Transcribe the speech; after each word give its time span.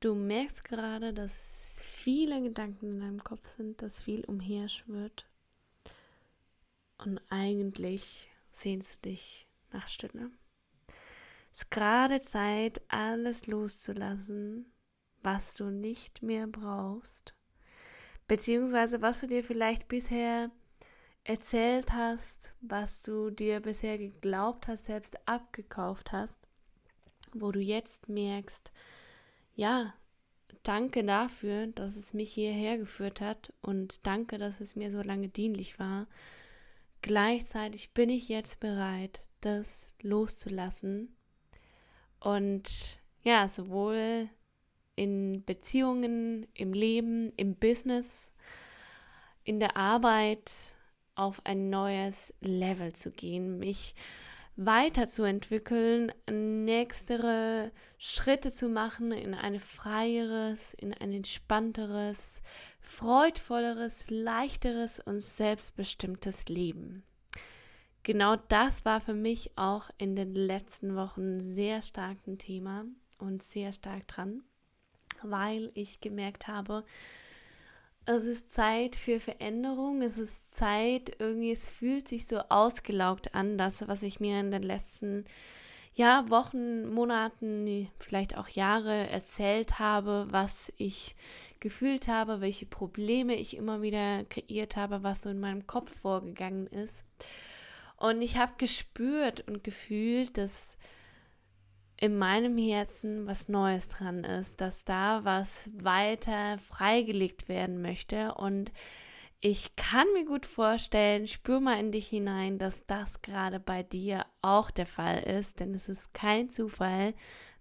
du 0.00 0.14
merkst 0.14 0.64
gerade, 0.64 1.12
dass 1.12 1.86
viele 1.90 2.42
Gedanken 2.42 2.86
in 2.86 3.00
deinem 3.00 3.24
Kopf 3.24 3.48
sind, 3.48 3.82
dass 3.82 4.00
viel 4.00 4.24
umherschwirrt. 4.24 5.26
Und 6.98 7.20
eigentlich 7.28 8.28
sehnst 8.52 8.96
du 8.96 9.10
dich 9.10 9.46
nach 9.72 9.88
Stille. 9.88 10.30
Es 11.52 11.62
ist 11.62 11.70
gerade 11.70 12.22
Zeit, 12.22 12.80
alles 12.88 13.46
loszulassen, 13.46 14.72
was 15.22 15.54
du 15.54 15.70
nicht 15.70 16.22
mehr 16.22 16.46
brauchst, 16.46 17.34
beziehungsweise 18.26 19.02
was 19.02 19.20
du 19.20 19.26
dir 19.26 19.42
vielleicht 19.42 19.88
bisher 19.88 20.50
erzählt 21.24 21.92
hast, 21.92 22.54
was 22.60 23.02
du 23.02 23.30
dir 23.30 23.60
bisher 23.60 23.98
geglaubt 23.98 24.68
hast, 24.68 24.86
selbst 24.86 25.18
abgekauft 25.28 26.12
hast, 26.12 26.48
wo 27.34 27.52
du 27.52 27.60
jetzt 27.60 28.08
merkst, 28.08 28.72
ja, 29.54 29.92
danke 30.68 31.02
dafür, 31.02 31.68
dass 31.68 31.96
es 31.96 32.12
mich 32.12 32.30
hierher 32.30 32.76
geführt 32.76 33.22
hat 33.22 33.54
und 33.62 34.06
danke, 34.06 34.36
dass 34.36 34.60
es 34.60 34.76
mir 34.76 34.92
so 34.92 35.00
lange 35.00 35.28
dienlich 35.28 35.78
war. 35.78 36.06
Gleichzeitig 37.00 37.94
bin 37.94 38.10
ich 38.10 38.28
jetzt 38.28 38.60
bereit, 38.60 39.24
das 39.40 39.94
loszulassen 40.02 41.16
und 42.20 43.00
ja, 43.22 43.48
sowohl 43.48 44.28
in 44.94 45.42
Beziehungen, 45.44 46.46
im 46.52 46.74
Leben, 46.74 47.32
im 47.36 47.54
Business, 47.54 48.30
in 49.44 49.60
der 49.60 49.76
Arbeit 49.76 50.76
auf 51.14 51.40
ein 51.46 51.70
neues 51.70 52.34
Level 52.40 52.92
zu 52.92 53.10
gehen, 53.10 53.58
mich 53.58 53.94
weiterzuentwickeln, 54.58 56.12
nächstere 56.28 57.70
Schritte 57.96 58.52
zu 58.52 58.68
machen 58.68 59.12
in 59.12 59.32
ein 59.32 59.60
freieres, 59.60 60.74
in 60.74 60.92
ein 60.92 61.12
entspannteres, 61.12 62.42
freudvolleres, 62.80 64.10
leichteres 64.10 64.98
und 64.98 65.20
selbstbestimmtes 65.20 66.48
Leben. 66.48 67.04
Genau 68.02 68.34
das 68.34 68.84
war 68.84 69.00
für 69.00 69.14
mich 69.14 69.52
auch 69.56 69.90
in 69.96 70.16
den 70.16 70.34
letzten 70.34 70.96
Wochen 70.96 71.38
sehr 71.40 71.80
stark 71.80 72.18
ein 72.26 72.38
Thema 72.38 72.84
und 73.20 73.44
sehr 73.44 73.70
stark 73.70 74.08
dran, 74.08 74.42
weil 75.22 75.70
ich 75.74 76.00
gemerkt 76.00 76.48
habe, 76.48 76.84
es 78.16 78.24
ist 78.24 78.50
Zeit 78.50 78.96
für 78.96 79.20
Veränderung. 79.20 80.02
Es 80.02 80.18
ist 80.18 80.54
Zeit, 80.54 81.16
irgendwie, 81.18 81.52
es 81.52 81.68
fühlt 81.68 82.08
sich 82.08 82.26
so 82.26 82.40
ausgelaugt 82.48 83.34
an, 83.34 83.58
das, 83.58 83.86
was 83.86 84.02
ich 84.02 84.18
mir 84.18 84.40
in 84.40 84.50
den 84.50 84.62
letzten 84.62 85.26
ja, 85.94 86.30
Wochen, 86.30 86.88
Monaten, 86.88 87.90
vielleicht 87.98 88.36
auch 88.36 88.48
Jahre 88.48 89.08
erzählt 89.08 89.78
habe, 89.78 90.26
was 90.30 90.72
ich 90.76 91.16
gefühlt 91.60 92.08
habe, 92.08 92.40
welche 92.40 92.66
Probleme 92.66 93.34
ich 93.34 93.56
immer 93.56 93.82
wieder 93.82 94.24
kreiert 94.24 94.76
habe, 94.76 95.02
was 95.02 95.22
so 95.22 95.30
in 95.30 95.40
meinem 95.40 95.66
Kopf 95.66 96.00
vorgegangen 96.00 96.68
ist. 96.68 97.04
Und 97.96 98.22
ich 98.22 98.38
habe 98.38 98.52
gespürt 98.58 99.46
und 99.48 99.64
gefühlt, 99.64 100.38
dass 100.38 100.78
in 102.00 102.16
meinem 102.16 102.56
Herzen 102.56 103.26
was 103.26 103.48
Neues 103.48 103.88
dran 103.88 104.22
ist, 104.22 104.60
dass 104.60 104.84
da 104.84 105.24
was 105.24 105.68
weiter 105.74 106.58
freigelegt 106.58 107.48
werden 107.48 107.82
möchte. 107.82 108.34
Und 108.34 108.70
ich 109.40 109.74
kann 109.74 110.06
mir 110.14 110.24
gut 110.24 110.46
vorstellen, 110.46 111.26
spür 111.26 111.60
mal 111.60 111.78
in 111.80 111.90
dich 111.90 112.08
hinein, 112.08 112.58
dass 112.58 112.86
das 112.86 113.20
gerade 113.20 113.58
bei 113.58 113.82
dir 113.82 114.26
auch 114.42 114.70
der 114.70 114.86
Fall 114.86 115.22
ist, 115.24 115.58
denn 115.58 115.74
es 115.74 115.88
ist 115.88 116.14
kein 116.14 116.50
Zufall, 116.50 117.14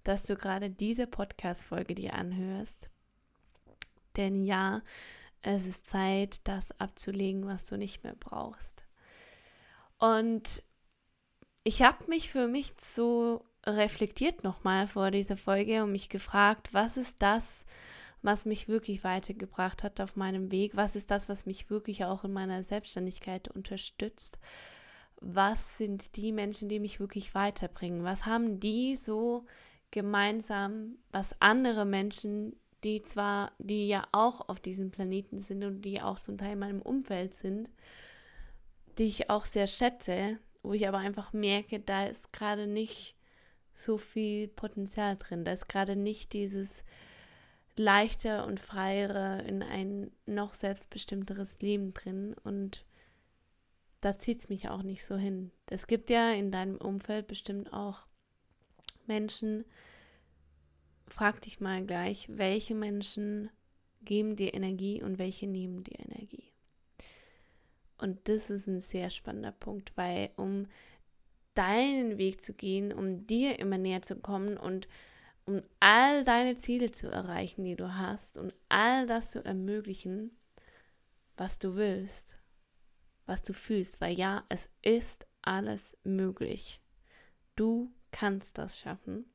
dass 0.03 0.23
du 0.23 0.35
gerade 0.35 0.69
diese 0.69 1.07
Podcast-Folge 1.07 1.95
dir 1.95 2.13
anhörst. 2.13 2.91
Denn 4.17 4.43
ja, 4.43 4.81
es 5.41 5.65
ist 5.65 5.87
Zeit, 5.87 6.47
das 6.47 6.79
abzulegen, 6.79 7.47
was 7.47 7.65
du 7.65 7.77
nicht 7.77 8.03
mehr 8.03 8.15
brauchst. 8.15 8.85
Und 9.97 10.63
ich 11.63 11.81
habe 11.81 12.05
mich 12.07 12.29
für 12.29 12.47
mich 12.47 12.73
so 12.79 13.43
reflektiert 13.67 14.43
nochmal 14.43 14.87
vor 14.87 15.11
dieser 15.11 15.37
Folge 15.37 15.83
und 15.83 15.91
mich 15.91 16.09
gefragt, 16.09 16.69
was 16.73 16.97
ist 16.97 17.21
das, 17.21 17.65
was 18.21 18.45
mich 18.45 18.67
wirklich 18.67 19.03
weitergebracht 19.03 19.83
hat 19.83 20.01
auf 20.01 20.15
meinem 20.15 20.51
Weg? 20.51 20.75
Was 20.75 20.95
ist 20.95 21.11
das, 21.11 21.29
was 21.29 21.45
mich 21.45 21.69
wirklich 21.69 22.05
auch 22.05 22.23
in 22.23 22.33
meiner 22.33 22.63
Selbstständigkeit 22.63 23.47
unterstützt? 23.47 24.39
Was 25.19 25.77
sind 25.77 26.15
die 26.15 26.31
Menschen, 26.31 26.69
die 26.69 26.79
mich 26.79 26.99
wirklich 26.99 27.35
weiterbringen? 27.35 28.03
Was 28.03 28.25
haben 28.25 28.59
die 28.59 28.95
so 28.95 29.45
gemeinsam, 29.91 30.97
was 31.11 31.41
andere 31.41 31.85
Menschen, 31.85 32.55
die 32.83 33.01
zwar, 33.01 33.51
die 33.57 33.87
ja 33.87 34.07
auch 34.11 34.49
auf 34.49 34.59
diesem 34.59 34.91
Planeten 34.91 35.39
sind 35.39 35.63
und 35.63 35.81
die 35.81 36.01
auch 36.01 36.19
zum 36.19 36.37
Teil 36.37 36.53
in 36.53 36.59
meinem 36.59 36.81
Umfeld 36.81 37.33
sind, 37.33 37.69
die 38.97 39.05
ich 39.07 39.29
auch 39.29 39.45
sehr 39.45 39.67
schätze, 39.67 40.39
wo 40.63 40.73
ich 40.73 40.87
aber 40.87 40.97
einfach 40.97 41.33
merke, 41.33 41.79
da 41.79 42.05
ist 42.05 42.33
gerade 42.33 42.67
nicht 42.67 43.16
so 43.77 43.97
viel 43.97 44.47
Potenzial 44.47 45.17
drin. 45.17 45.45
Da 45.45 45.51
ist 45.51 45.69
gerade 45.69 45.95
nicht 45.95 46.33
dieses 46.33 46.83
leichte 47.75 48.43
und 48.45 48.59
freiere 48.59 49.43
in 49.43 49.61
ein 49.61 50.11
noch 50.25 50.55
selbstbestimmteres 50.55 51.59
Leben 51.59 51.93
drin 51.93 52.35
und 52.43 52.85
da 54.01 54.17
zieht 54.17 54.39
es 54.39 54.49
mich 54.49 54.69
auch 54.69 54.81
nicht 54.81 55.05
so 55.05 55.15
hin. 55.15 55.51
Es 55.67 55.85
gibt 55.85 56.09
ja 56.09 56.31
in 56.31 56.51
deinem 56.51 56.77
Umfeld 56.77 57.27
bestimmt 57.27 57.71
auch 57.71 58.07
Menschen, 59.05 59.63
frag 61.07 61.41
dich 61.41 61.59
mal 61.59 61.85
gleich, 61.85 62.27
welche 62.29 62.73
Menschen 62.73 63.51
geben 64.01 64.35
dir 64.35 64.53
Energie 64.55 65.03
und 65.03 65.19
welche 65.19 65.47
nehmen 65.47 65.83
dir 65.83 65.99
Energie. 65.99 66.51
Und 67.99 68.27
das 68.27 68.49
ist 68.49 68.67
ein 68.67 68.79
sehr 68.79 69.09
spannender 69.09 69.51
Punkt, 69.51 69.95
weil 69.95 70.31
um 70.35 70.67
deinen 71.57 72.17
Weg 72.17 72.41
zu 72.41 72.53
gehen, 72.53 72.93
um 72.93 73.25
dir 73.25 73.59
immer 73.59 73.77
näher 73.77 74.01
zu 74.01 74.15
kommen 74.17 74.57
und 74.57 74.87
um 75.45 75.61
all 75.79 76.25
deine 76.25 76.55
Ziele 76.55 76.91
zu 76.91 77.09
erreichen, 77.09 77.63
die 77.63 77.75
du 77.75 77.95
hast 77.95 78.37
und 78.37 78.53
all 78.69 79.07
das 79.07 79.29
zu 79.29 79.43
ermöglichen, 79.43 80.31
was 81.37 81.57
du 81.57 81.75
willst, 81.75 82.37
was 83.25 83.41
du 83.41 83.53
fühlst, 83.53 84.01
weil 84.01 84.17
ja, 84.17 84.43
es 84.49 84.69
ist 84.81 85.25
alles 85.41 85.97
möglich. 86.03 86.81
Du 87.55 87.91
kannst 88.11 88.57
das 88.57 88.77
schaffen. 88.77 89.25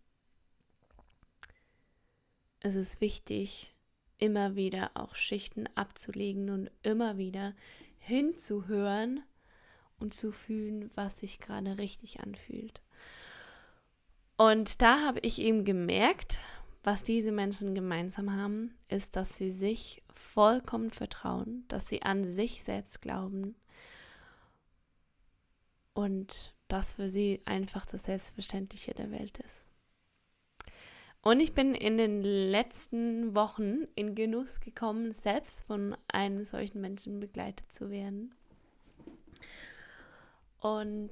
Es 2.60 2.74
ist 2.74 3.00
wichtig, 3.00 3.74
immer 4.18 4.54
wieder 4.54 4.92
auch 4.94 5.14
Schichten 5.14 5.66
abzulegen 5.74 6.50
und 6.50 6.70
immer 6.82 7.16
wieder 7.16 7.54
hinzuhören, 7.98 9.22
und 10.02 10.12
zu 10.12 10.32
fühlen, 10.32 10.90
was 10.94 11.20
sich 11.20 11.40
gerade 11.40 11.78
richtig 11.78 12.20
anfühlt. 12.20 12.82
Und 14.36 14.82
da 14.82 15.00
habe 15.06 15.20
ich 15.20 15.40
eben 15.40 15.64
gemerkt, 15.64 16.40
was 16.82 17.04
diese 17.04 17.32
Menschen 17.32 17.74
gemeinsam 17.74 18.34
haben, 18.36 18.74
ist, 18.88 19.14
dass 19.14 19.36
sie 19.36 19.50
sich 19.50 20.02
vollkommen 20.12 20.90
vertrauen, 20.90 21.64
dass 21.68 21.86
sie 21.86 22.02
an 22.02 22.24
sich 22.24 22.62
selbst 22.62 23.00
glauben 23.00 23.54
und 25.94 26.54
das 26.68 26.94
für 26.94 27.08
sie 27.08 27.40
einfach 27.44 27.86
das 27.86 28.04
Selbstverständliche 28.04 28.94
der 28.94 29.10
Welt 29.10 29.38
ist. 29.38 29.66
Und 31.20 31.38
ich 31.38 31.54
bin 31.54 31.76
in 31.76 31.98
den 31.98 32.22
letzten 32.22 33.36
Wochen 33.36 33.84
in 33.94 34.16
Genuss 34.16 34.60
gekommen, 34.60 35.12
selbst 35.12 35.62
von 35.62 35.96
einem 36.08 36.44
solchen 36.44 36.80
Menschen 36.80 37.20
begleitet 37.20 37.70
zu 37.70 37.90
werden. 37.90 38.34
Und 40.62 41.10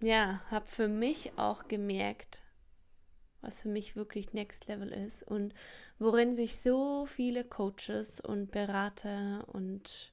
ja, 0.00 0.42
habe 0.50 0.66
für 0.66 0.88
mich 0.88 1.32
auch 1.36 1.68
gemerkt, 1.68 2.42
was 3.40 3.62
für 3.62 3.68
mich 3.68 3.94
wirklich 3.94 4.32
Next 4.32 4.66
Level 4.66 4.88
ist 4.88 5.22
und 5.22 5.54
worin 6.00 6.34
sich 6.34 6.56
so 6.60 7.06
viele 7.06 7.44
Coaches 7.44 8.20
und 8.20 8.50
Berater 8.50 9.46
und 9.46 10.12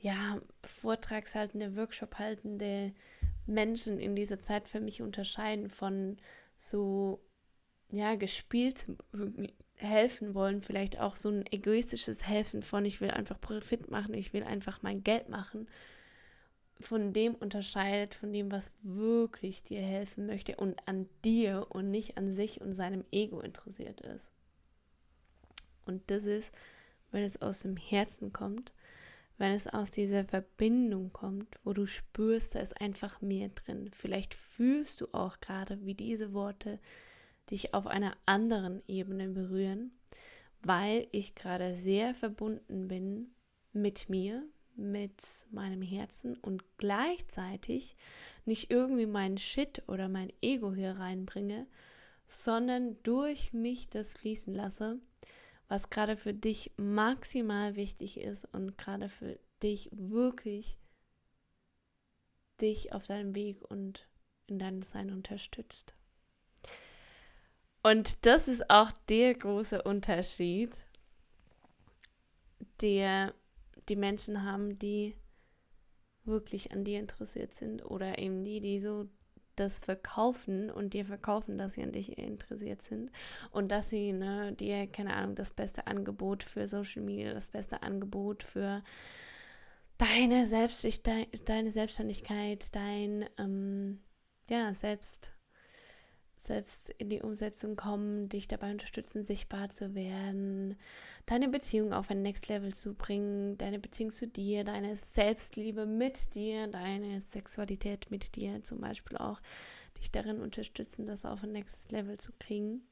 ja, 0.00 0.40
Vortragshaltende, 0.64 1.76
Workshop-haltende 1.76 2.94
Menschen 3.46 3.98
in 3.98 4.16
dieser 4.16 4.40
Zeit 4.40 4.66
für 4.66 4.80
mich 4.80 5.02
unterscheiden 5.02 5.68
von 5.68 6.16
so, 6.56 7.20
ja, 7.90 8.14
gespielt 8.14 8.86
helfen 9.74 10.34
wollen, 10.34 10.62
vielleicht 10.62 10.98
auch 10.98 11.16
so 11.16 11.28
ein 11.28 11.44
egoistisches 11.52 12.26
Helfen 12.26 12.62
von, 12.62 12.86
ich 12.86 13.02
will 13.02 13.10
einfach 13.10 13.38
Profit 13.38 13.90
machen, 13.90 14.14
ich 14.14 14.32
will 14.32 14.42
einfach 14.42 14.82
mein 14.82 15.02
Geld 15.02 15.28
machen, 15.28 15.68
von 16.78 17.12
dem 17.12 17.34
unterscheidet, 17.34 18.14
von 18.14 18.32
dem, 18.32 18.52
was 18.52 18.72
wirklich 18.82 19.62
dir 19.62 19.80
helfen 19.80 20.26
möchte 20.26 20.56
und 20.56 20.76
an 20.86 21.08
dir 21.24 21.66
und 21.70 21.90
nicht 21.90 22.18
an 22.18 22.32
sich 22.32 22.60
und 22.60 22.72
seinem 22.72 23.04
Ego 23.10 23.40
interessiert 23.40 24.00
ist. 24.02 24.30
Und 25.86 26.02
das 26.10 26.24
ist, 26.24 26.52
wenn 27.12 27.22
es 27.22 27.40
aus 27.40 27.60
dem 27.60 27.76
Herzen 27.76 28.32
kommt, 28.32 28.74
wenn 29.38 29.52
es 29.52 29.66
aus 29.66 29.90
dieser 29.90 30.24
Verbindung 30.24 31.12
kommt, 31.12 31.56
wo 31.64 31.72
du 31.72 31.86
spürst, 31.86 32.54
da 32.54 32.60
ist 32.60 32.80
einfach 32.80 33.20
mehr 33.20 33.48
drin. 33.50 33.90
Vielleicht 33.92 34.34
fühlst 34.34 35.00
du 35.00 35.08
auch 35.12 35.40
gerade, 35.40 35.84
wie 35.84 35.94
diese 35.94 36.32
Worte 36.32 36.78
dich 37.50 37.74
auf 37.74 37.86
einer 37.86 38.16
anderen 38.24 38.82
Ebene 38.88 39.28
berühren, 39.28 39.92
weil 40.62 41.06
ich 41.12 41.34
gerade 41.34 41.74
sehr 41.74 42.14
verbunden 42.14 42.88
bin 42.88 43.30
mit 43.72 44.08
mir, 44.08 44.42
mit 44.76 45.46
meinem 45.50 45.82
Herzen 45.82 46.36
und 46.36 46.64
gleichzeitig 46.78 47.96
nicht 48.44 48.70
irgendwie 48.70 49.06
meinen 49.06 49.38
Shit 49.38 49.82
oder 49.88 50.08
mein 50.08 50.32
Ego 50.40 50.74
hier 50.74 50.92
reinbringe, 50.92 51.66
sondern 52.26 53.02
durch 53.02 53.52
mich 53.52 53.88
das 53.88 54.16
fließen 54.16 54.54
lasse, 54.54 55.00
was 55.68 55.90
gerade 55.90 56.16
für 56.16 56.34
dich 56.34 56.72
maximal 56.76 57.76
wichtig 57.76 58.20
ist 58.20 58.44
und 58.52 58.78
gerade 58.78 59.08
für 59.08 59.38
dich 59.62 59.88
wirklich 59.92 60.78
dich 62.60 62.92
auf 62.92 63.06
deinem 63.06 63.34
Weg 63.34 63.62
und 63.70 64.08
in 64.46 64.58
deinem 64.58 64.82
Sein 64.82 65.10
unterstützt. 65.10 65.94
Und 67.82 68.26
das 68.26 68.48
ist 68.48 68.68
auch 68.70 68.90
der 69.08 69.34
große 69.34 69.82
Unterschied, 69.82 70.70
der 72.80 73.34
die 73.88 73.96
Menschen 73.96 74.44
haben, 74.44 74.78
die 74.78 75.16
wirklich 76.24 76.72
an 76.72 76.84
dir 76.84 77.00
interessiert 77.00 77.54
sind 77.54 77.84
oder 77.84 78.18
eben 78.18 78.44
die, 78.44 78.60
die 78.60 78.78
so 78.78 79.08
das 79.54 79.78
verkaufen 79.78 80.70
und 80.70 80.92
dir 80.92 81.04
verkaufen, 81.04 81.56
dass 81.56 81.74
sie 81.74 81.82
an 81.82 81.92
dich 81.92 82.18
interessiert 82.18 82.82
sind 82.82 83.10
und 83.50 83.70
dass 83.70 83.88
sie 83.90 84.12
ne, 84.12 84.52
dir, 84.52 84.86
keine 84.86 85.14
Ahnung, 85.14 85.34
das 85.34 85.52
beste 85.52 85.86
Angebot 85.86 86.42
für 86.42 86.68
Social 86.68 87.02
Media, 87.02 87.32
das 87.32 87.48
beste 87.48 87.82
Angebot 87.82 88.42
für 88.42 88.82
deine, 89.98 90.46
Selbst 90.46 90.86
deine 91.46 91.70
Selbstständigkeit, 91.70 92.74
dein 92.74 93.24
ähm, 93.38 94.00
ja, 94.48 94.72
Selbst 94.74 95.32
selbst 96.46 96.90
in 96.98 97.10
die 97.10 97.22
Umsetzung 97.22 97.76
kommen, 97.76 98.28
dich 98.28 98.48
dabei 98.48 98.70
unterstützen, 98.70 99.22
sichtbar 99.22 99.70
zu 99.70 99.94
werden, 99.94 100.76
deine 101.26 101.48
Beziehung 101.48 101.92
auf 101.92 102.10
ein 102.10 102.22
Next 102.22 102.48
Level 102.48 102.74
zu 102.74 102.94
bringen, 102.94 103.58
deine 103.58 103.78
Beziehung 103.78 104.10
zu 104.10 104.26
dir, 104.26 104.64
deine 104.64 104.96
Selbstliebe 104.96 105.86
mit 105.86 106.34
dir, 106.34 106.68
deine 106.68 107.20
Sexualität 107.20 108.10
mit 108.10 108.36
dir 108.36 108.62
zum 108.62 108.80
Beispiel 108.80 109.16
auch, 109.16 109.40
dich 109.98 110.10
darin 110.10 110.40
unterstützen, 110.40 111.06
das 111.06 111.24
auf 111.24 111.42
ein 111.42 111.52
Next 111.52 111.90
Level 111.90 112.18
zu 112.18 112.32
kriegen, 112.38 112.82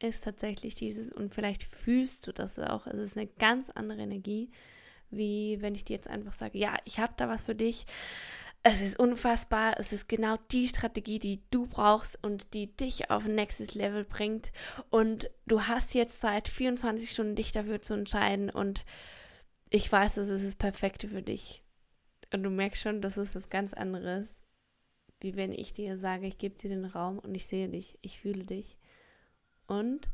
ist 0.00 0.24
tatsächlich 0.24 0.74
dieses, 0.74 1.12
und 1.12 1.34
vielleicht 1.34 1.64
fühlst 1.64 2.26
du 2.26 2.32
das 2.32 2.58
auch, 2.58 2.86
es 2.86 2.98
ist 2.98 3.16
eine 3.16 3.26
ganz 3.26 3.70
andere 3.70 4.02
Energie, 4.02 4.50
wie 5.10 5.60
wenn 5.60 5.74
ich 5.74 5.84
dir 5.84 5.96
jetzt 5.96 6.08
einfach 6.08 6.32
sage, 6.32 6.58
ja, 6.58 6.76
ich 6.84 7.00
habe 7.00 7.14
da 7.16 7.28
was 7.28 7.42
für 7.42 7.54
dich, 7.54 7.86
es 8.68 8.80
ist 8.80 8.98
unfassbar. 8.98 9.74
Es 9.78 9.92
ist 9.92 10.08
genau 10.08 10.36
die 10.50 10.68
Strategie, 10.68 11.18
die 11.18 11.42
du 11.50 11.66
brauchst 11.66 12.22
und 12.22 12.52
die 12.54 12.74
dich 12.74 13.10
auf 13.10 13.24
ein 13.24 13.34
nächstes 13.34 13.74
Level 13.74 14.04
bringt. 14.04 14.52
Und 14.90 15.30
du 15.46 15.62
hast 15.62 15.94
jetzt 15.94 16.20
Zeit, 16.20 16.48
24 16.48 17.10
Stunden 17.10 17.36
dich 17.36 17.52
dafür 17.52 17.80
zu 17.80 17.94
entscheiden. 17.94 18.50
Und 18.50 18.84
ich 19.70 19.90
weiß, 19.90 20.16
das 20.16 20.28
ist 20.28 20.46
das 20.46 20.54
Perfekte 20.56 21.08
für 21.08 21.22
dich. 21.22 21.62
Und 22.32 22.42
du 22.42 22.50
merkst 22.50 22.82
schon, 22.82 23.00
das 23.00 23.16
ist 23.16 23.34
was 23.34 23.48
ganz 23.48 23.74
anderes, 23.74 24.42
wie 25.20 25.36
wenn 25.36 25.52
ich 25.52 25.72
dir 25.72 25.96
sage, 25.96 26.26
ich 26.26 26.38
gebe 26.38 26.58
dir 26.58 26.70
den 26.70 26.84
Raum 26.84 27.18
und 27.18 27.34
ich 27.34 27.46
sehe 27.46 27.68
dich, 27.68 27.98
ich 28.02 28.20
fühle 28.20 28.44
dich. 28.44 28.78
Und 29.66 30.08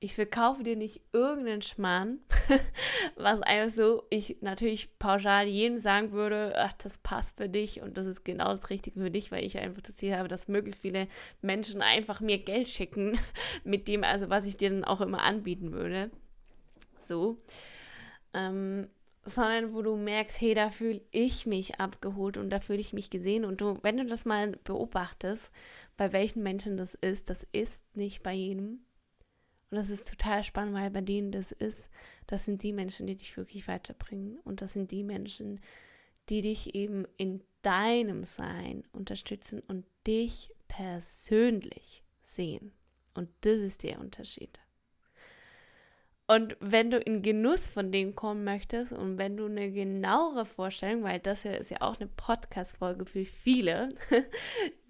ich 0.00 0.14
verkaufe 0.14 0.62
dir 0.62 0.76
nicht 0.76 1.00
irgendeinen 1.12 1.62
Schmarrn, 1.62 2.20
was 3.16 3.42
einfach 3.42 3.72
so, 3.74 4.04
ich 4.10 4.38
natürlich 4.42 4.96
pauschal 4.98 5.46
jedem 5.46 5.76
sagen 5.76 6.12
würde, 6.12 6.54
ach, 6.56 6.72
das 6.74 6.98
passt 6.98 7.36
für 7.36 7.48
dich 7.48 7.80
und 7.80 7.98
das 7.98 8.06
ist 8.06 8.24
genau 8.24 8.50
das 8.50 8.70
Richtige 8.70 9.00
für 9.00 9.10
dich, 9.10 9.32
weil 9.32 9.44
ich 9.44 9.58
einfach 9.58 9.82
das 9.82 9.96
Ziel 9.96 10.16
habe, 10.16 10.28
dass 10.28 10.46
möglichst 10.46 10.82
viele 10.82 11.08
Menschen 11.42 11.82
einfach 11.82 12.20
mir 12.20 12.38
Geld 12.38 12.68
schicken 12.68 13.18
mit 13.64 13.88
dem, 13.88 14.04
also 14.04 14.30
was 14.30 14.46
ich 14.46 14.56
dir 14.56 14.70
dann 14.70 14.84
auch 14.84 15.00
immer 15.00 15.22
anbieten 15.22 15.72
würde. 15.72 16.10
So. 16.96 17.36
Ähm, 18.34 18.88
sondern 19.24 19.74
wo 19.74 19.82
du 19.82 19.96
merkst, 19.96 20.40
hey, 20.40 20.54
da 20.54 20.70
fühle 20.70 21.00
ich 21.10 21.44
mich 21.44 21.80
abgeholt 21.80 22.36
und 22.36 22.50
da 22.50 22.60
fühle 22.60 22.78
ich 22.78 22.92
mich 22.92 23.10
gesehen. 23.10 23.44
Und 23.44 23.60
du, 23.60 23.78
wenn 23.82 23.98
du 23.98 24.06
das 24.06 24.24
mal 24.24 24.52
beobachtest, 24.64 25.50
bei 25.96 26.12
welchen 26.12 26.42
Menschen 26.42 26.76
das 26.76 26.94
ist, 26.94 27.28
das 27.28 27.46
ist 27.52 27.84
nicht 27.94 28.22
bei 28.22 28.32
jedem 28.32 28.80
und 29.70 29.76
das 29.76 29.90
ist 29.90 30.08
total 30.08 30.42
spannend, 30.42 30.74
weil 30.74 30.90
bei 30.90 31.02
denen 31.02 31.30
das 31.30 31.52
ist, 31.52 31.90
das 32.26 32.44
sind 32.44 32.62
die 32.62 32.72
Menschen, 32.72 33.06
die 33.06 33.16
dich 33.16 33.36
wirklich 33.36 33.68
weiterbringen. 33.68 34.38
Und 34.44 34.62
das 34.62 34.72
sind 34.72 34.90
die 34.90 35.04
Menschen, 35.04 35.60
die 36.30 36.40
dich 36.40 36.74
eben 36.74 37.06
in 37.16 37.42
deinem 37.62 38.24
Sein 38.24 38.84
unterstützen 38.92 39.60
und 39.60 39.84
dich 40.06 40.54
persönlich 40.68 42.02
sehen. 42.22 42.72
Und 43.12 43.28
das 43.42 43.60
ist 43.60 43.82
der 43.82 44.00
Unterschied. 44.00 44.58
Und 46.30 46.58
wenn 46.60 46.90
du 46.90 46.98
in 46.98 47.22
Genuss 47.22 47.68
von 47.68 47.90
dem 47.90 48.14
kommen 48.14 48.44
möchtest 48.44 48.92
und 48.92 49.16
wenn 49.16 49.38
du 49.38 49.46
eine 49.46 49.72
genauere 49.72 50.44
Vorstellung, 50.44 51.02
weil 51.02 51.20
das 51.20 51.40
hier 51.40 51.56
ist 51.56 51.70
ja 51.70 51.80
auch 51.80 51.98
eine 51.98 52.06
Podcast-Folge 52.06 53.06
für 53.06 53.24
viele, 53.24 53.88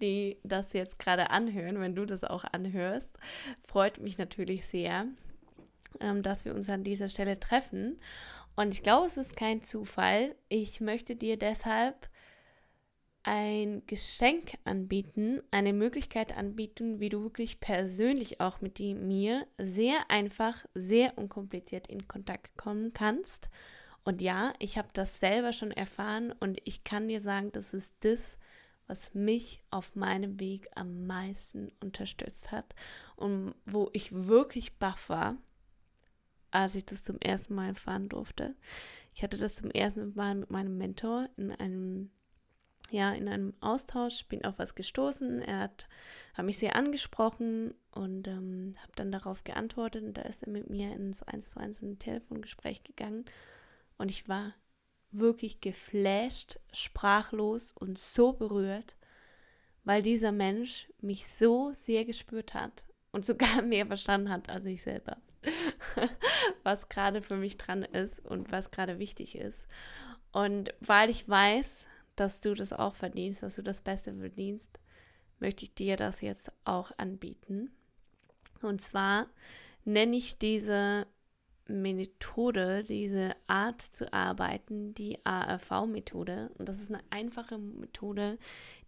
die 0.01 0.37
das 0.43 0.73
jetzt 0.73 0.99
gerade 0.99 1.29
anhören, 1.29 1.79
wenn 1.79 1.95
du 1.95 2.05
das 2.05 2.25
auch 2.25 2.43
anhörst, 2.51 3.17
freut 3.61 4.01
mich 4.01 4.17
natürlich 4.17 4.65
sehr, 4.65 5.05
ähm, 6.01 6.23
dass 6.23 6.43
wir 6.43 6.53
uns 6.53 6.69
an 6.69 6.83
dieser 6.83 7.07
Stelle 7.07 7.39
treffen. 7.39 8.01
Und 8.57 8.73
ich 8.73 8.83
glaube, 8.83 9.07
es 9.07 9.15
ist 9.15 9.37
kein 9.37 9.61
Zufall. 9.61 10.35
Ich 10.49 10.81
möchte 10.81 11.15
dir 11.15 11.37
deshalb 11.37 12.09
ein 13.23 13.85
Geschenk 13.85 14.57
anbieten, 14.63 15.41
eine 15.51 15.73
Möglichkeit 15.73 16.37
anbieten, 16.37 16.99
wie 16.99 17.09
du 17.09 17.23
wirklich 17.23 17.59
persönlich 17.59 18.39
auch 18.39 18.61
mit 18.61 18.77
die, 18.77 18.95
mir 18.95 19.45
sehr 19.57 20.09
einfach, 20.09 20.65
sehr 20.73 21.17
unkompliziert 21.17 21.87
in 21.87 22.07
Kontakt 22.07 22.55
kommen 22.57 22.91
kannst. 22.93 23.49
Und 24.03 24.21
ja, 24.21 24.53
ich 24.59 24.77
habe 24.77 24.87
das 24.93 25.19
selber 25.19 25.53
schon 25.53 25.71
erfahren 25.71 26.31
und 26.39 26.59
ich 26.63 26.83
kann 26.83 27.07
dir 27.07 27.19
sagen, 27.19 27.51
das 27.51 27.73
ist 27.73 27.93
das, 27.99 28.39
was 28.87 29.13
mich 29.13 29.61
auf 29.69 29.95
meinem 29.95 30.39
Weg 30.39 30.67
am 30.75 31.05
meisten 31.05 31.71
unterstützt 31.79 32.51
hat 32.51 32.73
und 33.15 33.53
wo 33.65 33.89
ich 33.93 34.11
wirklich 34.11 34.77
baff 34.79 35.09
war, 35.09 35.37
als 36.49 36.73
ich 36.73 36.85
das 36.85 37.03
zum 37.03 37.19
ersten 37.19 37.53
Mal 37.53 37.69
erfahren 37.69 38.09
durfte. 38.09 38.55
Ich 39.13 39.21
hatte 39.21 39.37
das 39.37 39.55
zum 39.55 39.69
ersten 39.69 40.15
Mal 40.15 40.35
mit 40.35 40.49
meinem 40.49 40.77
Mentor 40.77 41.29
in 41.37 41.51
einem 41.51 42.09
ja, 42.91 43.13
in 43.13 43.27
einem 43.27 43.53
Austausch 43.59 44.25
bin 44.25 44.45
auf 44.45 44.57
was 44.57 44.75
gestoßen. 44.75 45.41
Er 45.41 45.59
hat, 45.59 45.87
hat 46.33 46.45
mich 46.45 46.57
sehr 46.57 46.75
angesprochen 46.75 47.73
und 47.91 48.27
ähm, 48.27 48.75
habe 48.81 48.91
dann 48.95 49.11
darauf 49.11 49.43
geantwortet. 49.43 50.03
Und 50.03 50.13
da 50.17 50.23
ist 50.23 50.43
er 50.43 50.49
mit 50.49 50.69
mir 50.69 50.93
ins 50.93 51.23
1 51.23 51.51
zu 51.51 51.59
1 51.59 51.81
in 51.81 51.99
Telefongespräch 51.99 52.83
gegangen. 52.83 53.25
Und 53.97 54.09
ich 54.09 54.27
war 54.27 54.53
wirklich 55.11 55.61
geflasht, 55.61 56.59
sprachlos 56.71 57.71
und 57.71 57.97
so 57.97 58.33
berührt, 58.33 58.95
weil 59.83 60.03
dieser 60.03 60.31
Mensch 60.31 60.91
mich 61.01 61.27
so 61.27 61.71
sehr 61.73 62.05
gespürt 62.05 62.53
hat 62.53 62.85
und 63.11 63.25
sogar 63.25 63.61
mehr 63.63 63.85
verstanden 63.85 64.29
hat 64.29 64.49
als 64.49 64.65
ich 64.65 64.83
selber, 64.83 65.17
was 66.63 66.89
gerade 66.89 67.21
für 67.21 67.37
mich 67.37 67.57
dran 67.57 67.83
ist 67.83 68.23
und 68.25 68.51
was 68.51 68.71
gerade 68.71 68.99
wichtig 68.99 69.35
ist. 69.35 69.67
Und 70.31 70.73
weil 70.79 71.09
ich 71.09 71.27
weiß, 71.27 71.87
dass 72.19 72.39
du 72.39 72.53
das 72.53 72.73
auch 72.73 72.95
verdienst, 72.95 73.43
dass 73.43 73.55
du 73.55 73.63
das 73.63 73.81
Beste 73.81 74.13
verdienst, 74.13 74.79
möchte 75.39 75.65
ich 75.65 75.73
dir 75.73 75.97
das 75.97 76.21
jetzt 76.21 76.51
auch 76.65 76.91
anbieten. 76.97 77.71
Und 78.61 78.81
zwar 78.81 79.27
nenne 79.85 80.17
ich 80.17 80.37
diese 80.37 81.07
Methode, 81.67 82.83
diese 82.83 83.35
Art 83.47 83.81
zu 83.81 84.11
arbeiten, 84.11 84.93
die 84.95 85.23
ARV-Methode. 85.25 86.51
Und 86.57 86.67
das 86.67 86.81
ist 86.81 86.91
eine 86.91 87.03
einfache 87.09 87.57
Methode, 87.57 88.37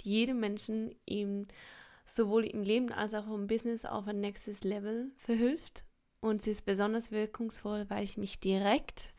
die 0.02 0.10
jedem 0.10 0.40
Menschen 0.40 0.94
eben 1.06 1.48
sowohl 2.06 2.46
im 2.46 2.64
Leben 2.64 2.92
als 2.92 3.14
auch 3.14 3.28
im 3.28 3.48
Business 3.48 3.86
auf 3.86 4.08
ein 4.08 4.20
nächstes 4.20 4.64
Level 4.64 5.12
verhilft. 5.16 5.86
Und 6.20 6.44
sie 6.44 6.52
ist 6.52 6.66
besonders 6.66 7.12
wirkungsvoll, 7.12 7.86
weil 7.90 8.04
ich 8.04 8.18
mich 8.18 8.40
direkt 8.40 9.14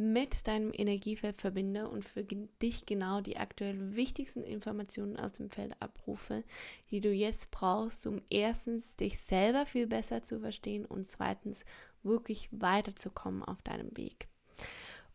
mit 0.00 0.48
deinem 0.48 0.72
Energiefeld 0.72 1.42
verbinde 1.42 1.86
und 1.86 2.06
für 2.06 2.24
dich 2.24 2.86
genau 2.86 3.20
die 3.20 3.36
aktuell 3.36 3.94
wichtigsten 3.94 4.42
Informationen 4.42 5.18
aus 5.18 5.34
dem 5.34 5.50
Feld 5.50 5.74
abrufe, 5.78 6.42
die 6.90 7.02
du 7.02 7.12
jetzt 7.12 7.50
brauchst, 7.50 8.06
um 8.06 8.22
erstens 8.30 8.96
dich 8.96 9.20
selber 9.20 9.66
viel 9.66 9.86
besser 9.86 10.22
zu 10.22 10.40
verstehen 10.40 10.86
und 10.86 11.06
zweitens 11.06 11.66
wirklich 12.02 12.48
weiterzukommen 12.50 13.42
auf 13.42 13.60
deinem 13.60 13.94
Weg. 13.94 14.28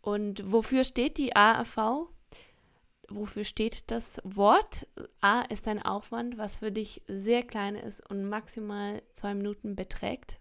Und 0.01 0.51
wofür 0.51 0.84
steht 0.84 1.18
die 1.18 1.36
AAV? 1.36 2.08
Wofür 3.10 3.44
steht 3.44 3.89
das 3.89 4.22
Wort? 4.24 4.88
A 5.20 5.42
ist 5.42 5.68
ein 5.68 5.82
Aufwand, 5.82 6.38
was 6.38 6.58
für 6.58 6.72
dich 6.72 7.01
sehr 7.08 7.42
klein 7.42 7.75
ist 7.75 8.08
und 8.08 8.30
maximal 8.30 9.01
zwei 9.13 9.34
Minuten 9.34 9.75
beträgt 9.75 10.39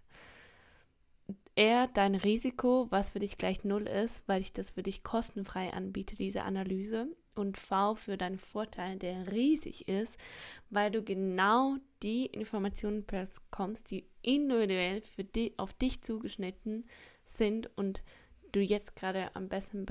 R 1.55 1.87
dein 1.87 2.15
Risiko, 2.15 2.87
was 2.89 3.11
für 3.11 3.19
dich 3.19 3.37
gleich 3.37 3.63
null 3.63 3.87
ist, 3.87 4.27
weil 4.27 4.41
ich 4.41 4.51
das 4.51 4.71
für 4.71 4.83
dich 4.83 5.03
kostenfrei 5.03 5.71
anbiete, 5.73 6.15
diese 6.15 6.43
Analyse. 6.43 7.07
Und 7.33 7.57
V 7.57 7.95
für 7.95 8.17
deinen 8.17 8.39
Vorteil, 8.39 8.97
der 8.97 9.31
riesig 9.31 9.89
ist, 9.89 10.17
weil 10.69 10.89
du 10.89 11.03
genau 11.03 11.75
die 12.01 12.27
Informationen 12.27 13.05
bekommst, 13.05 13.91
die 13.91 14.07
individuell 14.21 15.01
für 15.01 15.25
die, 15.25 15.53
auf 15.57 15.73
dich 15.73 16.01
zugeschnitten 16.01 16.85
sind 17.25 17.69
und 17.77 18.03
du 18.53 18.61
jetzt 18.61 18.95
gerade 18.95 19.35
am 19.35 19.49
besten 19.49 19.85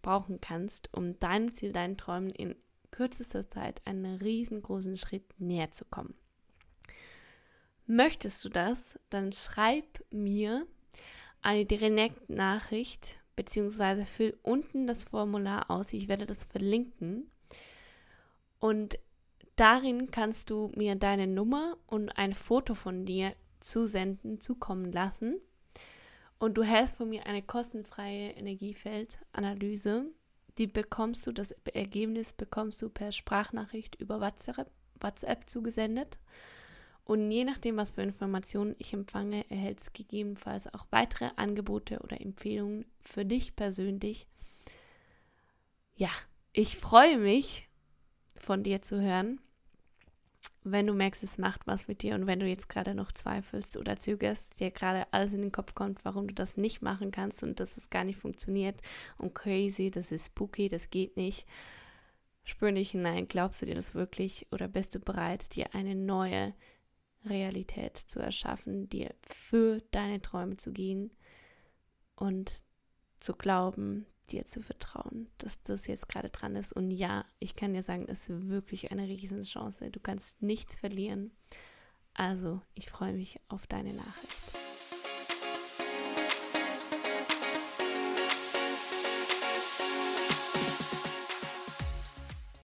brauchen 0.00 0.40
kannst, 0.40 0.88
um 0.92 1.18
deinem 1.18 1.54
Ziel, 1.54 1.72
deinen 1.72 1.96
Träumen 1.96 2.30
in 2.30 2.54
kürzester 2.92 3.50
Zeit 3.50 3.84
einen 3.84 4.18
riesengroßen 4.18 4.96
Schritt 4.96 5.24
näher 5.38 5.72
zu 5.72 5.84
kommen. 5.84 6.14
Möchtest 7.86 8.44
du 8.44 8.48
das, 8.48 8.98
dann 9.10 9.32
schreib 9.32 10.04
mir 10.10 10.66
eine 11.46 11.64
Direktnachricht 11.64 13.18
beziehungsweise 13.36 14.04
füll 14.04 14.36
unten 14.42 14.88
das 14.88 15.04
Formular 15.04 15.70
aus. 15.70 15.92
Ich 15.92 16.08
werde 16.08 16.26
das 16.26 16.44
verlinken. 16.44 17.30
Und 18.58 18.98
darin 19.54 20.10
kannst 20.10 20.50
du 20.50 20.72
mir 20.74 20.96
deine 20.96 21.28
Nummer 21.28 21.76
und 21.86 22.10
ein 22.10 22.34
Foto 22.34 22.74
von 22.74 23.06
dir 23.06 23.32
zusenden, 23.60 24.40
zukommen 24.40 24.90
lassen. 24.90 25.38
Und 26.40 26.54
du 26.54 26.64
hältst 26.64 26.96
von 26.96 27.10
mir 27.10 27.26
eine 27.26 27.42
kostenfreie 27.42 28.30
Energiefeldanalyse. 28.30 30.06
Die 30.58 30.66
bekommst 30.66 31.28
du, 31.28 31.32
das 31.32 31.52
Ergebnis 31.72 32.32
bekommst 32.32 32.82
du 32.82 32.88
per 32.88 33.12
Sprachnachricht 33.12 33.94
über 34.00 34.20
WhatsApp, 34.20 34.68
WhatsApp 35.00 35.48
zugesendet. 35.48 36.18
Und 37.06 37.30
je 37.30 37.44
nachdem, 37.44 37.76
was 37.76 37.92
für 37.92 38.02
Informationen 38.02 38.74
ich 38.78 38.92
empfange, 38.92 39.48
erhältst 39.48 39.94
gegebenenfalls 39.94 40.74
auch 40.74 40.86
weitere 40.90 41.30
Angebote 41.36 42.00
oder 42.00 42.20
Empfehlungen 42.20 42.84
für 43.00 43.24
dich 43.24 43.54
persönlich. 43.54 44.26
Ja, 45.94 46.10
ich 46.52 46.76
freue 46.76 47.18
mich, 47.18 47.68
von 48.34 48.64
dir 48.64 48.82
zu 48.82 49.00
hören. 49.00 49.40
Wenn 50.64 50.86
du 50.86 50.94
merkst, 50.94 51.22
es 51.22 51.38
macht 51.38 51.68
was 51.68 51.86
mit 51.86 52.02
dir 52.02 52.16
und 52.16 52.26
wenn 52.26 52.40
du 52.40 52.46
jetzt 52.48 52.68
gerade 52.68 52.92
noch 52.92 53.12
zweifelst 53.12 53.76
oder 53.76 53.96
zögerst, 53.96 54.58
dir 54.58 54.72
gerade 54.72 55.06
alles 55.12 55.32
in 55.32 55.42
den 55.42 55.52
Kopf 55.52 55.76
kommt, 55.76 56.04
warum 56.04 56.26
du 56.26 56.34
das 56.34 56.56
nicht 56.56 56.82
machen 56.82 57.12
kannst 57.12 57.44
und 57.44 57.60
dass 57.60 57.76
es 57.76 57.88
gar 57.88 58.02
nicht 58.02 58.18
funktioniert 58.18 58.80
und 59.16 59.32
crazy, 59.32 59.92
das 59.92 60.10
ist 60.10 60.26
spooky, 60.26 60.68
das 60.68 60.90
geht 60.90 61.16
nicht. 61.16 61.46
Spür 62.42 62.72
nicht 62.72 62.90
hinein, 62.90 63.28
glaubst 63.28 63.62
du 63.62 63.66
dir 63.66 63.76
das 63.76 63.94
wirklich 63.94 64.48
oder 64.50 64.66
bist 64.66 64.96
du 64.96 64.98
bereit, 64.98 65.54
dir 65.54 65.72
eine 65.72 65.94
neue 65.94 66.52
Realität 67.28 67.96
zu 67.96 68.20
erschaffen, 68.20 68.88
dir 68.88 69.14
für 69.22 69.82
deine 69.90 70.20
Träume 70.20 70.56
zu 70.56 70.72
gehen 70.72 71.10
und 72.14 72.62
zu 73.20 73.34
glauben, 73.34 74.06
dir 74.30 74.44
zu 74.46 74.62
vertrauen, 74.62 75.28
dass 75.38 75.62
das 75.62 75.86
jetzt 75.86 76.08
gerade 76.08 76.30
dran 76.30 76.56
ist. 76.56 76.72
Und 76.72 76.90
ja, 76.90 77.24
ich 77.38 77.56
kann 77.56 77.74
dir 77.74 77.82
sagen, 77.82 78.06
es 78.08 78.28
ist 78.28 78.48
wirklich 78.48 78.90
eine 78.90 79.06
Riesenchance. 79.06 79.90
Du 79.90 80.00
kannst 80.00 80.42
nichts 80.42 80.76
verlieren. 80.76 81.30
Also, 82.14 82.60
ich 82.74 82.90
freue 82.90 83.12
mich 83.12 83.40
auf 83.48 83.66
deine 83.66 83.92
Nachricht. 83.92 84.65